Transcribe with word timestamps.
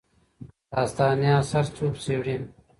داستاني 0.71 1.29
اثر 1.41 1.65
څوک 1.75 1.93
څېړي؟ 2.03 2.35